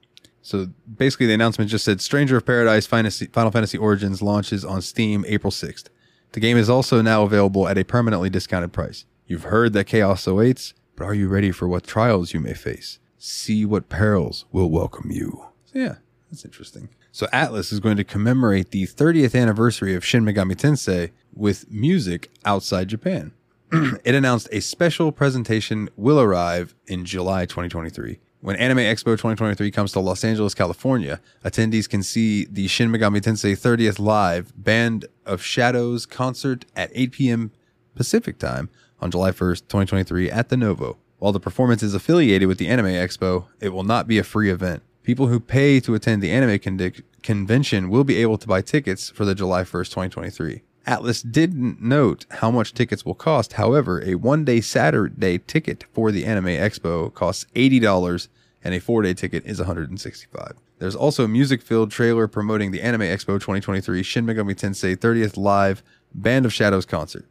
So 0.46 0.68
basically, 0.96 1.26
the 1.26 1.34
announcement 1.34 1.72
just 1.72 1.84
said 1.84 2.00
Stranger 2.02 2.38
of 2.38 2.46
Paradise 2.46 2.86
Final 2.86 3.10
Fantasy 3.52 3.80
Origins 3.80 4.22
launches 4.22 4.64
on 4.64 4.84
Steam 4.84 5.26
April 5.28 5.50
6th. 5.50 5.86
The 6.34 6.40
game 6.40 6.56
is 6.56 6.70
also 6.70 7.02
now 7.02 7.24
available 7.24 7.68
at 7.68 7.80
a 7.80 7.84
permanently 7.84 8.30
discounted 8.30 8.72
price. 8.72 9.06
You've 9.26 9.46
heard 9.46 9.74
that 9.74 9.86
chaos 9.86 10.28
awaits, 10.28 10.76
but 10.96 11.06
are 11.06 11.16
you 11.16 11.30
ready 11.30 11.50
for 11.50 11.68
what 11.68 11.84
trials 11.84 12.32
you 12.32 12.40
may 12.40 12.54
face? 12.54 13.00
See 13.18 13.66
what 13.66 13.90
perils 13.90 14.46
will 14.52 14.70
welcome 14.70 15.10
you. 15.10 15.48
So 15.66 15.80
yeah, 15.80 15.96
that's 16.30 16.46
interesting. 16.46 16.90
So 17.12 17.26
Atlus 17.34 17.74
is 17.74 17.80
going 17.80 17.98
to 17.98 18.04
commemorate 18.04 18.70
the 18.70 18.86
30th 18.86 19.34
anniversary 19.34 19.96
of 19.96 20.06
Shin 20.06 20.24
Megami 20.24 20.56
Tensei 20.56 21.10
with 21.34 21.72
music 21.72 22.30
outside 22.46 22.88
Japan. 22.90 23.32
it 23.72 24.14
announced 24.14 24.48
a 24.52 24.60
special 24.60 25.12
presentation 25.12 25.90
will 25.96 26.22
arrive 26.22 26.76
in 26.86 27.04
July 27.04 27.48
2023. 27.48 28.20
When 28.42 28.58
Anime 28.58 28.80
Expo 28.80 29.14
2023 29.14 29.72
comes 29.72 29.92
to 29.94 30.00
Los 30.00 30.24
Angeles, 30.24 30.54
California, 30.54 31.20
attendees 31.44 31.90
can 31.90 32.04
see 32.04 32.46
the 32.46 32.68
Shin 32.68 32.92
Megami 32.92 33.20
Tensei 33.20 33.54
30th 33.54 33.98
Live 33.98 34.54
Band 34.56 35.06
of 35.26 35.42
Shadows 35.42 36.06
concert 36.06 36.66
at 36.76 36.92
8 36.94 37.12
p.m. 37.12 37.52
Pacific 37.96 38.38
time 38.38 38.70
on 39.00 39.10
July 39.10 39.32
1st, 39.32 39.62
2023 39.62 40.30
at 40.30 40.50
the 40.50 40.58
Novo. 40.58 40.98
While 41.18 41.32
the 41.32 41.40
performance 41.40 41.82
is 41.82 41.96
affiliated 41.96 42.48
with 42.48 42.58
the 42.60 42.68
Anime 42.68 42.88
Expo, 42.88 43.46
it 43.60 43.70
will 43.70 43.84
not 43.84 44.08
be 44.08 44.20
a 44.20 44.24
free 44.24 44.52
event. 44.52 44.84
People 45.02 45.28
who 45.28 45.40
pay 45.40 45.80
to 45.80 45.96
attend 45.96 46.22
the 46.22 46.32
anime 46.32 46.60
con- 46.60 46.94
convention 47.24 47.90
will 47.90 48.04
be 48.04 48.18
able 48.18 48.38
to 48.38 48.48
buy 48.48 48.62
tickets 48.62 49.10
for 49.10 49.24
the 49.24 49.34
July 49.36 49.64
1st, 49.64 49.90
2023. 49.90 50.62
Atlus 50.88 51.30
didn't 51.30 51.82
note 51.82 52.26
how 52.30 52.52
much 52.52 52.74
tickets 52.74 53.06
will 53.06 53.16
cost. 53.16 53.54
However, 53.54 54.04
a 54.04 54.16
one 54.16 54.46
day 54.46 54.62
Saturday 54.62 55.40
ticket 55.40 55.86
for 55.94 56.12
the 56.12 56.26
Anime 56.26 56.46
Expo 56.46 57.14
costs 57.14 57.46
$80 57.56 58.28
and 58.64 58.74
a 58.74 58.80
four 58.80 59.02
day 59.02 59.14
ticket 59.14 59.46
is 59.46 59.60
$165. 59.60 60.54
There's 60.80 60.96
also 60.96 61.24
a 61.24 61.28
music 61.28 61.62
filled 61.62 61.92
trailer 61.92 62.28
promoting 62.28 62.72
the 62.72 62.82
Anime 62.82 63.02
Expo 63.02 63.40
2023 63.40 64.04
Shin 64.04 64.26
Megami 64.26 64.56
Tensei 64.56 64.96
30th 64.96 65.38
Live 65.38 65.84
Band 66.14 66.46
of 66.46 66.54
Shadows 66.54 66.86
concert. 66.86 67.26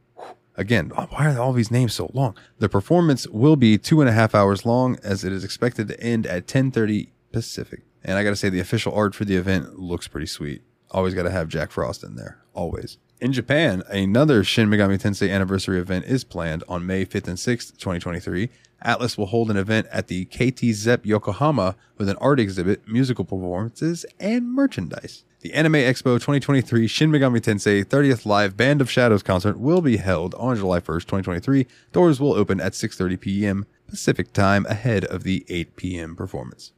Again, 0.56 0.90
why 0.90 1.34
are 1.34 1.40
all 1.40 1.52
these 1.52 1.70
names 1.70 1.94
so 1.94 2.10
long? 2.14 2.36
The 2.58 2.68
performance 2.68 3.26
will 3.26 3.56
be 3.56 3.76
two 3.76 4.00
and 4.00 4.08
a 4.08 4.12
half 4.12 4.34
hours 4.34 4.64
long, 4.64 4.98
as 5.02 5.24
it 5.24 5.32
is 5.32 5.42
expected 5.42 5.88
to 5.88 6.00
end 6.00 6.26
at 6.26 6.46
10:30 6.46 7.08
Pacific. 7.32 7.82
And 8.04 8.16
I 8.16 8.22
got 8.22 8.30
to 8.30 8.36
say, 8.36 8.50
the 8.50 8.60
official 8.60 8.94
art 8.94 9.14
for 9.14 9.24
the 9.24 9.36
event 9.36 9.78
looks 9.78 10.06
pretty 10.06 10.26
sweet. 10.26 10.62
Always 10.90 11.14
got 11.14 11.24
to 11.24 11.30
have 11.30 11.48
Jack 11.48 11.72
Frost 11.72 12.04
in 12.04 12.14
there. 12.14 12.38
Always. 12.52 12.98
In 13.20 13.32
Japan, 13.32 13.84
another 13.88 14.42
Shin 14.42 14.68
Megami 14.68 15.00
Tensei 15.00 15.30
anniversary 15.30 15.78
event 15.78 16.04
is 16.06 16.24
planned 16.24 16.64
on 16.68 16.84
May 16.84 17.06
5th 17.06 17.28
and 17.28 17.38
6th, 17.38 17.76
2023. 17.78 18.50
Atlus 18.84 19.16
will 19.16 19.26
hold 19.26 19.50
an 19.50 19.56
event 19.56 19.86
at 19.92 20.08
the 20.08 20.24
KT 20.26 20.74
Zepp 20.74 21.06
Yokohama 21.06 21.76
with 21.96 22.08
an 22.08 22.16
art 22.16 22.40
exhibit, 22.40 22.86
musical 22.88 23.24
performances, 23.24 24.04
and 24.18 24.52
merchandise. 24.52 25.24
The 25.40 25.54
Anime 25.54 25.74
Expo 25.74 26.16
2023 26.16 26.88
Shin 26.88 27.10
Megami 27.10 27.40
Tensei 27.40 27.84
30th 27.84 28.26
Live 28.26 28.56
Band 28.56 28.80
of 28.80 28.90
Shadows 28.90 29.22
concert 29.22 29.58
will 29.58 29.80
be 29.80 29.98
held 29.98 30.34
on 30.34 30.56
July 30.56 30.80
1st, 30.80 31.02
2023. 31.02 31.66
Doors 31.92 32.20
will 32.20 32.34
open 32.34 32.60
at 32.60 32.72
6:30 32.72 33.20
p.m. 33.20 33.66
Pacific 33.86 34.32
time 34.32 34.66
ahead 34.66 35.04
of 35.04 35.22
the 35.22 35.46
8 35.48 35.76
p.m. 35.76 36.16
performance. 36.16 36.72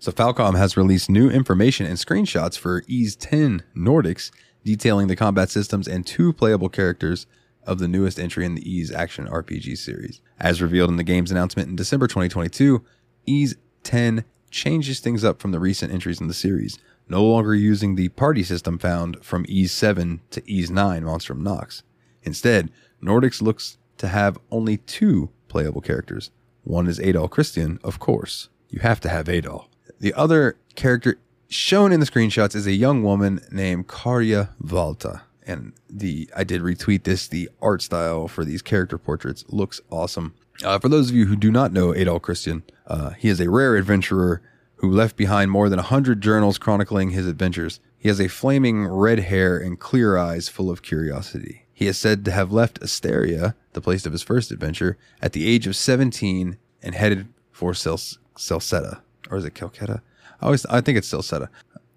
So 0.00 0.12
Falcom 0.12 0.56
has 0.56 0.76
released 0.76 1.10
new 1.10 1.28
information 1.28 1.86
and 1.86 1.98
screenshots 1.98 2.56
for 2.56 2.84
Ys 2.86 3.16
10 3.16 3.64
Nordics 3.76 4.30
detailing 4.64 5.08
the 5.08 5.16
combat 5.16 5.50
systems 5.50 5.88
and 5.88 6.06
two 6.06 6.32
playable 6.32 6.68
characters 6.68 7.26
of 7.64 7.78
the 7.78 7.88
newest 7.88 8.18
entry 8.18 8.44
in 8.44 8.54
the 8.54 8.68
Ys 8.68 8.90
action 8.90 9.26
RPG 9.26 9.76
series. 9.78 10.20
As 10.38 10.62
revealed 10.62 10.90
in 10.90 10.96
the 10.96 11.04
game's 11.04 11.30
announcement 11.30 11.68
in 11.68 11.76
December 11.76 12.06
2022, 12.06 12.82
Ys 13.26 13.56
10 13.84 14.24
changes 14.50 15.00
things 15.00 15.24
up 15.24 15.40
from 15.40 15.52
the 15.52 15.60
recent 15.60 15.92
entries 15.92 16.20
in 16.20 16.28
the 16.28 16.34
series, 16.34 16.78
no 17.08 17.24
longer 17.24 17.54
using 17.54 17.94
the 17.94 18.08
party 18.10 18.42
system 18.42 18.78
found 18.78 19.22
from 19.24 19.44
Ys 19.48 19.72
7 19.72 20.20
to 20.30 20.50
Ys 20.50 20.70
9 20.70 21.04
Monstrum 21.04 21.42
Nox. 21.42 21.82
Instead, 22.22 22.70
Nordics 23.02 23.42
looks 23.42 23.78
to 23.98 24.08
have 24.08 24.38
only 24.50 24.78
two 24.78 25.30
playable 25.48 25.80
characters. 25.80 26.30
One 26.64 26.86
is 26.86 26.98
Adol 26.98 27.30
Christin, 27.30 27.78
of 27.82 27.98
course. 27.98 28.48
You 28.68 28.80
have 28.80 29.00
to 29.00 29.08
have 29.08 29.26
Adol. 29.26 29.66
The 30.00 30.14
other 30.14 30.56
character 30.74 31.18
shown 31.48 31.92
in 31.92 32.00
the 32.00 32.06
screenshots 32.06 32.54
is 32.54 32.66
a 32.66 32.72
young 32.72 33.02
woman 33.02 33.40
named 33.50 33.88
Karja 33.88 34.50
Balta. 34.60 35.22
And 35.46 35.72
the 35.88 36.28
I 36.36 36.44
did 36.44 36.60
retweet 36.60 37.04
this. 37.04 37.26
The 37.26 37.48
art 37.62 37.82
style 37.82 38.28
for 38.28 38.44
these 38.44 38.62
character 38.62 38.98
portraits 38.98 39.44
looks 39.48 39.80
awesome. 39.90 40.34
Uh, 40.62 40.78
for 40.78 40.88
those 40.88 41.08
of 41.08 41.16
you 41.16 41.26
who 41.26 41.36
do 41.36 41.50
not 41.50 41.72
know 41.72 41.92
Adol 41.92 42.20
Christin, 42.20 42.62
uh, 42.86 43.10
he 43.10 43.28
is 43.28 43.40
a 43.40 43.50
rare 43.50 43.76
adventurer 43.76 44.42
who 44.76 44.90
left 44.90 45.16
behind 45.16 45.50
more 45.50 45.68
than 45.68 45.78
a 45.78 45.82
hundred 45.82 46.20
journals 46.20 46.58
chronicling 46.58 47.10
his 47.10 47.26
adventures. 47.26 47.80
He 47.98 48.08
has 48.08 48.20
a 48.20 48.28
flaming 48.28 48.86
red 48.86 49.20
hair 49.20 49.56
and 49.58 49.78
clear 49.78 50.16
eyes 50.16 50.48
full 50.48 50.70
of 50.70 50.82
curiosity. 50.82 51.64
He 51.72 51.86
is 51.86 51.96
said 51.96 52.24
to 52.24 52.32
have 52.32 52.52
left 52.52 52.82
Esteria, 52.82 53.54
the 53.72 53.80
place 53.80 54.04
of 54.04 54.12
his 54.12 54.22
first 54.22 54.50
adventure, 54.50 54.98
at 55.22 55.32
the 55.32 55.48
age 55.48 55.66
of 55.66 55.76
17 55.76 56.58
and 56.82 56.94
headed 56.94 57.28
for 57.52 57.72
Cel- 57.74 57.96
Celceta. 58.36 59.00
Or 59.30 59.38
is 59.38 59.44
it 59.44 59.54
Calcutta? 59.54 60.02
I 60.40 60.46
always 60.46 60.66
I 60.66 60.80
think 60.80 60.98
it's 60.98 61.08
Celceta. 61.08 61.48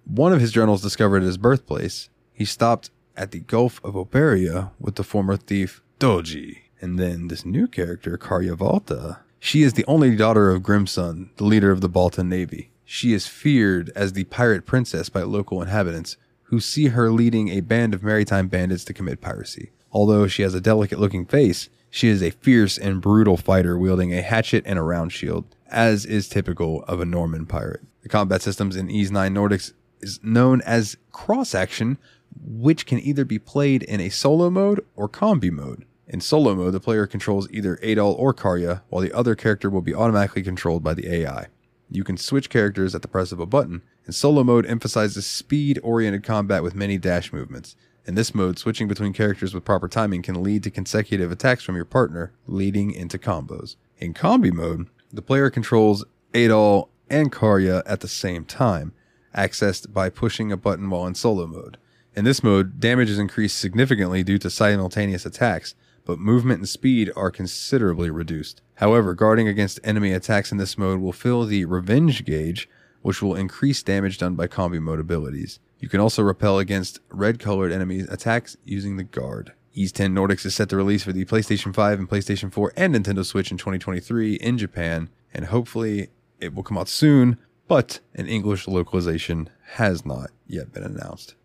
One 0.06 0.34
of 0.34 0.42
his 0.42 0.52
journals 0.52 0.82
discovered 0.82 1.24
his 1.24 1.38
birthplace. 1.38 2.10
He 2.34 2.46
stopped 2.46 2.90
at 3.16 3.32
the 3.32 3.40
Gulf 3.40 3.80
of 3.84 3.96
Oberia 3.96 4.72
with 4.80 4.96
the 4.96 5.04
former 5.04 5.38
thief 5.38 5.82
Dogi. 6.00 6.58
And 6.82 6.98
then 6.98 7.28
this 7.28 7.46
new 7.46 7.68
character, 7.68 8.18
Karja 8.18 8.58
Balta, 8.58 9.20
she 9.40 9.62
is 9.62 9.74
the 9.74 9.86
only 9.86 10.16
daughter 10.16 10.50
of 10.50 10.64
Grimson, 10.64 11.30
the 11.38 11.44
leader 11.44 11.72
of 11.72 11.82
the 11.82 11.90
Baltan 11.90 12.28
Navy. 12.28 12.72
She 12.86 13.14
is 13.14 13.28
feared 13.28 13.92
as 13.96 14.14
the 14.14 14.24
pirate 14.26 14.66
princess 14.66 15.10
by 15.10 15.22
local 15.22 15.62
inhabitants, 15.62 16.18
who 16.44 16.60
see 16.60 16.88
her 16.88 17.12
leading 17.12 17.50
a 17.50 17.62
band 17.62 17.94
of 17.94 18.04
maritime 18.04 18.48
bandits 18.48 18.84
to 18.86 18.94
commit 18.94 19.22
piracy. 19.22 19.72
Although 19.92 20.28
she 20.28 20.42
has 20.42 20.54
a 20.54 20.62
delicate 20.62 21.00
looking 21.00 21.26
face, 21.26 21.70
she 21.90 22.08
is 22.08 22.22
a 22.22 22.32
fierce 22.32 22.78
and 22.78 23.02
brutal 23.02 23.38
fighter 23.38 23.78
wielding 23.78 24.14
a 24.14 24.22
hatchet 24.22 24.64
and 24.66 24.78
a 24.78 24.82
round 24.82 25.12
shield, 25.12 25.46
as 25.72 26.06
is 26.06 26.30
typical 26.30 26.84
of 26.84 27.00
a 27.00 27.06
Norman 27.06 27.46
pirate. 27.46 27.82
The 28.04 28.10
combat 28.10 28.42
systems 28.42 28.76
in 28.76 28.90
Ys 28.90 29.12
9 29.12 29.34
Nordics 29.34 29.74
is 30.02 30.20
known 30.24 30.62
as 30.62 30.98
cross 31.12 31.56
action, 31.56 31.98
which 32.40 32.86
can 32.86 33.00
either 33.00 33.26
be 33.26 33.40
played 33.40 33.84
in 33.84 34.00
a 34.00 34.10
solo 34.10 34.50
mode 34.50 34.86
or 34.96 35.08
combi 35.08 35.52
mode. 35.52 35.86
In 36.08 36.20
solo 36.20 36.56
mode, 36.56 36.74
the 36.74 36.80
player 36.80 37.08
controls 37.08 37.48
either 37.52 37.78
Adol 37.78 38.18
or 38.18 38.34
Karja, 38.34 38.82
while 38.90 39.02
the 39.02 39.14
other 39.14 39.36
character 39.36 39.70
will 39.70 39.82
be 39.82 39.96
automatically 39.96 40.44
controlled 40.44 40.84
by 40.84 40.94
the 40.94 41.08
AI. 41.08 41.48
You 41.90 42.04
can 42.04 42.18
switch 42.18 42.50
characters 42.50 42.96
at 42.96 43.02
the 43.02 43.08
press 43.08 43.32
of 43.32 43.40
a 43.40 43.46
button, 43.46 43.82
and 44.06 44.16
solo 44.16 44.44
mode 44.44 44.66
emphasizes 44.66 45.26
speed 45.26 45.80
oriented 45.84 46.24
combat 46.24 46.64
with 46.64 46.76
many 46.76 46.98
dash 46.98 47.32
movements. 47.32 47.76
In 48.06 48.16
this 48.16 48.34
mode, 48.34 48.58
switching 48.58 48.88
between 48.88 49.14
characters 49.14 49.54
with 49.54 49.64
proper 49.64 49.88
timing 49.88 50.22
can 50.22 50.42
lead 50.42 50.64
to 50.64 50.72
consecutive 50.72 51.32
attacks 51.32 51.64
from 51.64 51.76
your 51.76 51.86
partner, 51.86 52.32
leading 52.48 52.92
into 52.92 53.18
combos. 53.18 53.76
In 54.00 54.14
combi 54.14 54.52
mode, 54.52 54.88
the 55.12 55.22
player 55.22 55.50
controls 55.50 56.06
Adol 56.34 56.90
and 57.10 57.32
Karja 57.32 57.84
at 57.86 58.00
the 58.00 58.08
same 58.08 58.46
time, 58.46 58.94
accessed 59.36 59.94
by 59.94 60.10
pushing 60.10 60.52
a 60.52 60.58
button 60.58 60.90
while 60.90 61.06
in 61.06 61.16
solo 61.16 61.46
mode. 61.46 61.78
In 62.16 62.26
this 62.26 62.44
mode, 62.44 62.80
damage 62.80 63.10
is 63.10 63.20
increased 63.20 63.58
significantly 63.58 64.24
due 64.24 64.38
to 64.40 64.50
simultaneous 64.50 65.26
attacks, 65.26 65.76
but 66.06 66.20
movement 66.20 66.60
and 66.60 66.70
speed 66.70 67.12
are 67.16 67.32
considerably 67.32 68.10
reduced. 68.10 68.62
However, 68.76 69.14
guarding 69.14 69.48
against 69.48 69.80
enemy 69.84 70.12
attacks 70.12 70.52
in 70.52 70.58
this 70.58 70.78
mode 70.78 71.00
will 71.00 71.14
fill 71.14 71.46
the 71.46 71.66
revenge 71.66 72.26
gauge, 72.26 72.68
which 73.02 73.22
will 73.22 73.36
increase 73.36 73.84
damage 73.84 74.18
done 74.18 74.36
by 74.36 74.48
combi 74.48 74.82
mode 74.82 75.00
abilities. 75.00 75.60
You 75.80 75.90
can 75.90 76.00
also 76.00 76.22
repel 76.22 76.60
against 76.60 77.00
red 77.10 77.40
colored 77.40 77.72
enemies 77.72 78.08
attacks 78.10 78.58
using 78.66 78.98
the 78.98 79.04
guard. 79.04 79.54
Ys 79.74 79.92
10 79.92 80.14
Nordics 80.14 80.46
is 80.46 80.56
set 80.56 80.70
to 80.70 80.78
release 80.78 81.04
for 81.04 81.14
the 81.14 81.26
PlayStation 81.26 81.74
5 81.74 82.00
and 82.00 82.10
PlayStation 82.10 82.52
4 82.52 82.74
and 82.76 82.96
Nintendo 82.96 83.26
Switch 83.26 83.52
in 83.52 83.58
2023 83.58 84.36
in 84.36 84.58
Japan, 84.58 85.10
and 85.34 85.46
hopefully 85.46 86.10
it 86.40 86.54
will 86.54 86.64
come 86.64 86.78
out 86.78 86.90
soon, 86.90 87.38
but 87.68 88.00
an 88.16 88.28
English 88.28 88.68
localization 88.68 89.50
has 89.74 90.06
not 90.06 90.32
yet 90.46 90.74
been 90.74 90.84
announced. 90.84 91.36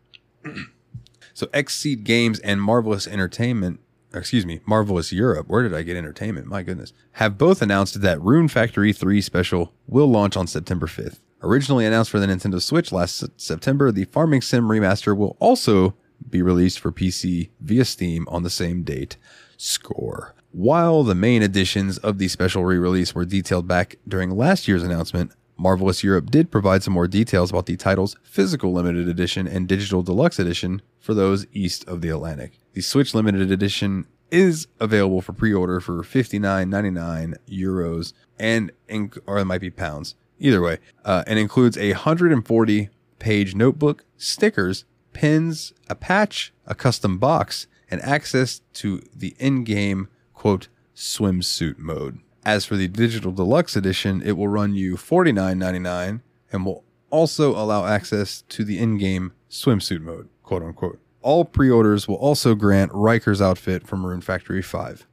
so 1.35 1.47
Xseed 1.47 2.03
Games 2.03 2.41
and 2.41 2.61
Marvelous 2.61 3.07
Entertainment, 3.07 3.81
excuse 4.13 4.45
me, 4.45 4.61
Marvelous 4.67 5.13
Europe, 5.13 5.47
where 5.49 5.63
did 5.63 5.75
I 5.75 5.83
get 5.83 5.97
entertainment? 5.97 6.49
My 6.49 6.63
goodness, 6.63 6.93
have 7.13 7.39
both 7.39 7.63
announced 7.63 8.01
that 8.01 8.21
Rune 8.21 8.49
Factory 8.49 8.93
3 8.93 9.21
Special 9.21 9.73
will 9.87 10.09
launch 10.09 10.37
on 10.37 10.47
September 10.47 10.87
5th. 10.87 11.21
Originally 11.43 11.87
announced 11.87 12.11
for 12.11 12.19
the 12.19 12.27
Nintendo 12.27 12.61
Switch 12.61 12.91
last 12.91 13.23
September, 13.41 13.93
the 13.93 14.07
Farming 14.07 14.41
Sim 14.41 14.69
remaster 14.69 15.17
will 15.17 15.37
also 15.39 15.95
be 16.29 16.43
released 16.43 16.81
for 16.81 16.93
PC 16.93 17.51
via 17.61 17.85
Steam 17.85 18.27
on 18.29 18.43
the 18.43 18.51
same 18.51 18.83
date. 18.83 19.17
Score. 19.57 20.35
While 20.53 21.03
the 21.03 21.15
main 21.15 21.43
editions 21.43 21.99
of 21.99 22.19
the 22.19 22.29
special 22.29 22.65
re 22.65 22.79
release 22.79 23.15
were 23.15 23.25
detailed 23.25 23.69
back 23.69 23.97
during 24.07 24.31
last 24.31 24.67
year's 24.67 24.83
announcement, 24.83 25.33
Marvelous 25.59 26.05
Europe 26.05 26.31
did 26.31 26.51
provide 26.51 26.83
some 26.83 26.95
more 26.95 27.09
details 27.09 27.51
about 27.51 27.67
the 27.67 27.77
title's 27.77 28.17
physical 28.23 28.73
limited 28.73 29.09
edition 29.09 29.47
and 29.47 29.69
digital 29.69 30.03
deluxe 30.03 30.39
edition 30.39 30.83
for 31.01 31.15
those 31.15 31.47
east 31.53 31.87
of 31.89 32.01
the 32.01 32.11
Atlantic. 32.11 32.59
The 32.75 32.83
Switch 32.83 33.15
limited 33.15 33.51
edition 33.51 34.07
is 34.31 34.67
available 34.81 35.23
for 35.23 35.33
pre-order 35.33 35.81
for 35.81 36.03
59.99 36.03 37.37
euros 37.49 38.13
and 38.39 38.73
inc- 38.89 39.19
or 39.27 39.39
it 39.39 39.45
might 39.45 39.61
be 39.61 39.71
pounds 39.71 40.15
either 40.39 40.61
way 40.61 40.79
uh, 41.05 41.23
and 41.27 41.39
includes 41.39 41.79
a 41.79 41.93
140 41.93 42.89
page 43.19 43.55
notebook 43.55 44.05
stickers 44.17 44.85
pins 45.17 45.73
a 45.89 45.95
patch 45.95 46.53
a 46.67 46.75
custom 46.75 47.17
box 47.17 47.67
and 47.91 48.03
access 48.03 48.61
to 48.75 49.01
the 49.15 49.35
in-game 49.39 50.09
quote 50.35 50.69
swimsuit 50.95 51.79
mode. 51.79 52.19
As 52.45 52.67
for 52.67 52.77
the 52.77 52.87
digital 52.87 53.33
deluxe 53.33 53.77
edition 53.77 54.21
it 54.21 54.37
will 54.37 54.49
run 54.49 54.75
you 54.75 54.97
$49.99 54.97 56.21
and 56.53 56.67
will 56.67 56.85
also 57.09 57.53
allow 57.53 57.87
access 57.87 58.43
to 58.51 58.63
the 58.63 58.79
in-game 58.79 59.33
swimsuit 59.49 60.03
mode 60.03 60.29
quote 60.43 60.63
unquote. 60.63 61.01
All 61.23 61.47
pre-orders 61.47 62.07
will 62.07 62.17
also 62.17 62.55
grant 62.55 62.93
Riker's 62.93 63.41
outfit 63.41 63.87
from 63.87 64.05
Rune 64.05 64.21
Factory 64.21 64.61
5 64.61 65.07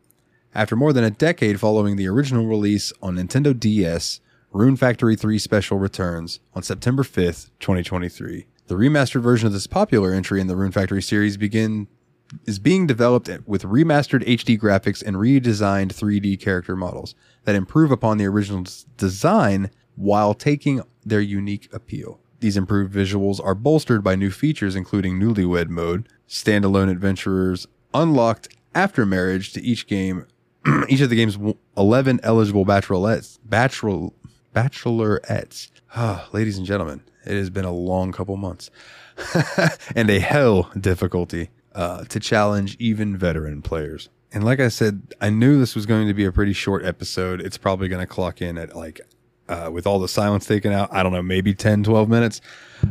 after 0.53 0.75
more 0.75 0.91
than 0.91 1.05
a 1.05 1.09
decade 1.09 1.61
following 1.61 1.95
the 1.95 2.07
original 2.07 2.45
release 2.45 2.91
on 3.01 3.15
Nintendo 3.15 3.57
DS, 3.57 4.19
Rune 4.51 4.75
Factory 4.75 5.15
3 5.15 5.39
Special 5.39 5.79
returns 5.79 6.41
on 6.53 6.61
September 6.61 7.03
5th, 7.03 7.49
2023. 7.59 8.45
The 8.67 8.75
remastered 8.75 9.21
version 9.21 9.47
of 9.47 9.53
this 9.53 9.67
popular 9.67 10.13
entry 10.13 10.39
in 10.39 10.47
the 10.47 10.55
Rune 10.55 10.71
Factory 10.71 11.01
series 11.01 11.35
begin 11.35 11.87
is 12.45 12.59
being 12.59 12.87
developed 12.87 13.29
with 13.45 13.63
remastered 13.63 14.25
HD 14.25 14.57
graphics 14.57 15.03
and 15.03 15.17
redesigned 15.17 15.89
3D 15.89 16.39
character 16.39 16.75
models 16.75 17.13
that 17.43 17.55
improve 17.55 17.91
upon 17.91 18.17
the 18.17 18.25
original 18.25 18.63
design 18.97 19.69
while 19.95 20.33
taking 20.33 20.81
their 21.05 21.19
unique 21.19 21.69
appeal. 21.73 22.19
These 22.39 22.57
improved 22.57 22.93
visuals 22.93 23.43
are 23.43 23.53
bolstered 23.53 24.03
by 24.03 24.15
new 24.15 24.31
features 24.31 24.75
including 24.75 25.19
newlywed 25.19 25.67
mode, 25.69 26.07
standalone 26.27 26.89
adventurers 26.89 27.67
unlocked 27.93 28.55
after 28.73 29.05
marriage 29.05 29.53
to 29.53 29.61
each 29.61 29.87
game 29.87 30.25
each 30.89 31.01
of 31.01 31.09
the 31.09 31.15
game's 31.15 31.37
11 31.77 32.19
eligible 32.23 32.65
bachelorettes 32.65 33.37
bachelor 33.45 34.09
bachelorettes 34.55 35.69
ah, 35.95 36.27
ladies 36.33 36.57
and 36.57 36.65
gentlemen 36.65 37.01
it 37.25 37.33
has 37.33 37.49
been 37.49 37.65
a 37.65 37.71
long 37.71 38.11
couple 38.11 38.35
months 38.37 38.69
and 39.95 40.09
a 40.09 40.19
hell 40.19 40.71
difficulty 40.79 41.49
uh, 41.75 42.03
to 42.05 42.19
challenge 42.19 42.75
even 42.79 43.17
veteran 43.17 43.61
players 43.61 44.09
And 44.31 44.43
like 44.43 44.59
I 44.59 44.69
said, 44.69 45.13
I 45.21 45.29
knew 45.29 45.59
this 45.59 45.75
was 45.75 45.85
going 45.85 46.07
to 46.07 46.13
be 46.13 46.25
a 46.25 46.31
pretty 46.31 46.53
short 46.53 46.83
episode. 46.83 47.39
It's 47.39 47.57
probably 47.57 47.87
going 47.87 48.01
to 48.01 48.07
clock 48.07 48.41
in 48.41 48.57
at 48.57 48.75
like, 48.75 48.99
uh, 49.47 49.69
with 49.71 49.85
all 49.85 49.99
the 49.99 50.07
silence 50.07 50.45
taken 50.47 50.71
out, 50.71 50.89
I 50.91 51.03
don't 51.03 51.11
know, 51.11 51.21
maybe 51.21 51.53
10, 51.53 51.83
12 51.83 52.09
minutes. 52.09 52.41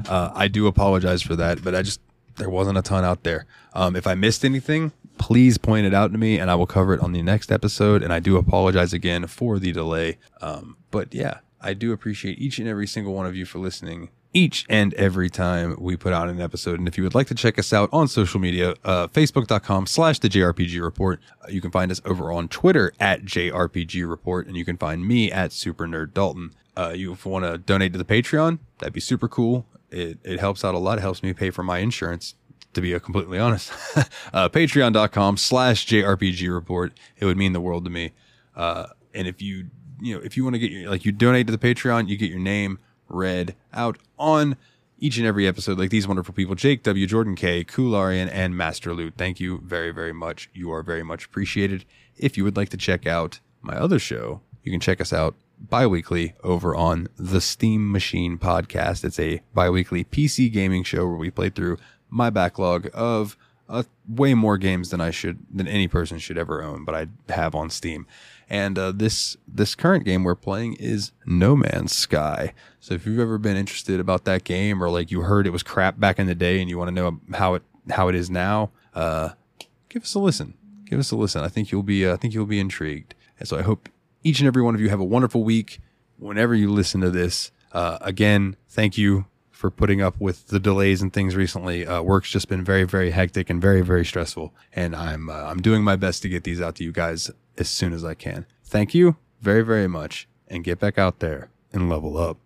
Uh, 0.08 0.30
I 0.34 0.46
do 0.46 0.68
apologize 0.68 1.20
for 1.22 1.34
that, 1.36 1.64
but 1.64 1.74
I 1.74 1.82
just, 1.82 2.00
there 2.36 2.48
wasn't 2.48 2.78
a 2.78 2.82
ton 2.82 3.04
out 3.04 3.24
there. 3.24 3.46
Um, 3.72 3.96
if 3.96 4.06
I 4.06 4.14
missed 4.14 4.44
anything, 4.44 4.92
please 5.18 5.58
point 5.58 5.84
it 5.84 5.94
out 5.94 6.12
to 6.12 6.18
me 6.18 6.38
and 6.38 6.48
I 6.50 6.54
will 6.54 6.66
cover 6.66 6.94
it 6.94 7.00
on 7.00 7.12
the 7.12 7.22
next 7.22 7.50
episode. 7.50 8.02
And 8.02 8.12
I 8.12 8.20
do 8.20 8.36
apologize 8.36 8.92
again 8.92 9.26
for 9.26 9.58
the 9.58 9.72
delay. 9.72 10.18
Um, 10.40 10.76
but 10.92 11.12
yeah, 11.12 11.38
I 11.60 11.74
do 11.74 11.92
appreciate 11.92 12.38
each 12.38 12.58
and 12.60 12.68
every 12.68 12.86
single 12.86 13.14
one 13.14 13.26
of 13.26 13.34
you 13.34 13.46
for 13.46 13.58
listening 13.58 14.10
each 14.32 14.64
and 14.68 14.94
every 14.94 15.28
time 15.28 15.76
we 15.78 15.96
put 15.96 16.12
out 16.12 16.28
an 16.28 16.40
episode. 16.40 16.78
And 16.78 16.88
if 16.88 16.96
you 16.96 17.04
would 17.04 17.14
like 17.14 17.26
to 17.28 17.34
check 17.34 17.58
us 17.58 17.72
out 17.72 17.88
on 17.92 18.08
social 18.08 18.40
media, 18.40 18.74
uh, 18.84 19.08
facebook.com 19.08 19.86
slash 19.86 20.18
the 20.18 20.28
JRPG 20.28 20.82
report. 20.82 21.20
Uh, 21.42 21.50
you 21.50 21.60
can 21.60 21.70
find 21.70 21.90
us 21.90 22.00
over 22.04 22.32
on 22.32 22.48
Twitter 22.48 22.92
at 22.98 23.24
JRPG 23.24 24.08
report 24.08 24.46
and 24.46 24.56
you 24.56 24.64
can 24.64 24.76
find 24.76 25.06
me 25.06 25.30
at 25.30 25.52
super 25.52 25.86
nerd 25.86 26.14
Dalton. 26.14 26.52
Uh, 26.76 26.92
you 26.94 27.16
want 27.24 27.44
to 27.44 27.58
donate 27.58 27.92
to 27.92 27.98
the 27.98 28.04
Patreon, 28.04 28.58
that'd 28.78 28.94
be 28.94 29.00
super 29.00 29.28
cool. 29.28 29.66
It, 29.90 30.18
it 30.24 30.40
helps 30.40 30.64
out 30.64 30.74
a 30.74 30.78
lot. 30.78 30.96
It 30.98 31.02
helps 31.02 31.22
me 31.22 31.34
pay 31.34 31.50
for 31.50 31.62
my 31.62 31.78
insurance 31.78 32.34
to 32.72 32.80
be 32.80 32.98
completely 33.00 33.38
honest. 33.38 33.70
uh, 34.32 34.48
Patreon.com 34.48 35.36
slash 35.36 35.86
JRPG 35.86 36.52
report. 36.52 36.98
It 37.18 37.26
would 37.26 37.36
mean 37.36 37.52
the 37.52 37.60
world 37.60 37.84
to 37.84 37.90
me. 37.90 38.12
Uh, 38.56 38.86
and 39.14 39.28
if 39.28 39.42
you, 39.42 39.66
you 40.00 40.16
know, 40.16 40.24
if 40.24 40.36
you 40.36 40.44
want 40.44 40.54
to 40.54 40.58
get 40.58 40.70
your, 40.70 40.90
like 40.90 41.04
you 41.04 41.12
donate 41.12 41.46
to 41.46 41.56
the 41.56 41.58
Patreon, 41.58 42.08
you 42.08 42.16
get 42.16 42.30
your 42.30 42.40
name 42.40 42.78
read 43.12 43.54
out 43.72 43.98
on 44.18 44.56
each 44.98 45.18
and 45.18 45.26
every 45.26 45.48
episode, 45.48 45.78
like 45.78 45.90
these 45.90 46.06
wonderful 46.06 46.32
people 46.32 46.54
Jake 46.54 46.84
W., 46.84 47.06
Jordan 47.06 47.34
K., 47.34 47.64
Kularian, 47.64 48.30
and 48.32 48.54
MasterLoot. 48.54 49.14
Thank 49.16 49.40
you 49.40 49.58
very, 49.64 49.90
very 49.90 50.12
much. 50.12 50.48
You 50.54 50.70
are 50.72 50.82
very 50.82 51.02
much 51.02 51.26
appreciated. 51.26 51.84
If 52.16 52.36
you 52.36 52.44
would 52.44 52.56
like 52.56 52.68
to 52.68 52.76
check 52.76 53.06
out 53.06 53.40
my 53.62 53.74
other 53.74 53.98
show, 53.98 54.40
you 54.62 54.70
can 54.70 54.80
check 54.80 55.00
us 55.00 55.12
out 55.12 55.34
bi 55.58 55.86
weekly 55.86 56.34
over 56.42 56.74
on 56.74 57.08
the 57.16 57.40
Steam 57.40 57.90
Machine 57.90 58.38
podcast. 58.38 59.04
It's 59.04 59.18
a 59.18 59.42
bi 59.54 59.70
weekly 59.70 60.04
PC 60.04 60.52
gaming 60.52 60.84
show 60.84 61.06
where 61.06 61.16
we 61.16 61.30
play 61.30 61.50
through 61.50 61.78
my 62.08 62.30
backlog 62.30 62.88
of 62.94 63.36
uh, 63.68 63.84
way 64.08 64.34
more 64.34 64.58
games 64.58 64.90
than 64.90 65.00
I 65.00 65.10
should, 65.10 65.38
than 65.52 65.66
any 65.66 65.88
person 65.88 66.18
should 66.18 66.38
ever 66.38 66.62
own, 66.62 66.84
but 66.84 66.94
I 66.94 67.06
have 67.32 67.54
on 67.54 67.70
Steam. 67.70 68.06
And 68.52 68.78
uh, 68.78 68.92
this 68.92 69.38
this 69.48 69.74
current 69.74 70.04
game 70.04 70.24
we're 70.24 70.34
playing 70.34 70.74
is 70.74 71.12
No 71.24 71.56
Man's 71.56 71.96
Sky. 71.96 72.52
So 72.80 72.92
if 72.92 73.06
you've 73.06 73.18
ever 73.18 73.38
been 73.38 73.56
interested 73.56 73.98
about 73.98 74.26
that 74.26 74.44
game, 74.44 74.84
or 74.84 74.90
like 74.90 75.10
you 75.10 75.22
heard 75.22 75.46
it 75.46 75.50
was 75.50 75.62
crap 75.62 75.98
back 75.98 76.18
in 76.18 76.26
the 76.26 76.34
day, 76.34 76.60
and 76.60 76.68
you 76.68 76.76
want 76.76 76.88
to 76.88 76.94
know 76.94 77.18
how 77.32 77.54
it 77.54 77.62
how 77.92 78.08
it 78.08 78.14
is 78.14 78.28
now, 78.28 78.70
uh, 78.92 79.30
give 79.88 80.02
us 80.02 80.14
a 80.14 80.18
listen. 80.18 80.52
Give 80.84 80.98
us 80.98 81.10
a 81.10 81.16
listen. 81.16 81.42
I 81.42 81.48
think 81.48 81.72
you'll 81.72 81.82
be 81.82 82.06
uh, 82.06 82.12
I 82.12 82.16
think 82.18 82.34
you'll 82.34 82.44
be 82.44 82.60
intrigued. 82.60 83.14
And 83.38 83.48
so 83.48 83.56
I 83.56 83.62
hope 83.62 83.88
each 84.22 84.40
and 84.40 84.46
every 84.46 84.60
one 84.60 84.74
of 84.74 84.82
you 84.82 84.90
have 84.90 85.00
a 85.00 85.04
wonderful 85.04 85.42
week. 85.42 85.80
Whenever 86.18 86.54
you 86.54 86.70
listen 86.70 87.00
to 87.00 87.10
this, 87.10 87.52
uh, 87.72 87.96
again, 88.02 88.56
thank 88.68 88.98
you 88.98 89.24
for 89.50 89.70
putting 89.70 90.02
up 90.02 90.20
with 90.20 90.48
the 90.48 90.60
delays 90.60 91.00
and 91.00 91.10
things 91.10 91.36
recently. 91.36 91.86
Uh, 91.86 92.02
work's 92.02 92.30
just 92.30 92.48
been 92.48 92.64
very, 92.64 92.84
very 92.84 93.12
hectic 93.12 93.48
and 93.48 93.62
very, 93.62 93.80
very 93.80 94.04
stressful. 94.04 94.52
And 94.74 94.94
I'm 94.94 95.30
uh, 95.30 95.44
I'm 95.44 95.62
doing 95.62 95.82
my 95.82 95.96
best 95.96 96.20
to 96.20 96.28
get 96.28 96.44
these 96.44 96.60
out 96.60 96.74
to 96.74 96.84
you 96.84 96.92
guys 96.92 97.30
as 97.58 97.68
soon 97.68 97.92
as 97.92 98.04
I 98.04 98.14
can. 98.14 98.46
Thank 98.64 98.94
you 98.94 99.16
very, 99.40 99.62
very 99.62 99.88
much, 99.88 100.28
and 100.48 100.64
get 100.64 100.78
back 100.78 100.98
out 100.98 101.20
there 101.20 101.50
and 101.72 101.88
level 101.88 102.16
up. 102.16 102.38